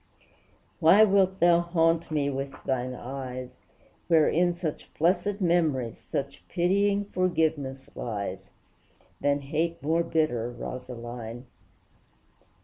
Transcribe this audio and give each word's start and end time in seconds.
Why 0.79 1.03
wilt 1.03 1.39
thou 1.39 1.59
haunt 1.59 2.09
me 2.09 2.31
with 2.31 2.55
thine 2.65 2.95
eyes, 2.95 3.59
Wherein 4.07 4.51
such 4.51 4.91
blessed 4.95 5.39
memories, 5.39 5.99
Such 5.99 6.41
pitying 6.47 7.05
forgiveness 7.05 7.87
lies, 7.95 8.49
Than 9.19 9.41
hate 9.41 9.83
more 9.83 10.01
bitter, 10.01 10.49
Rosaline? 10.49 11.45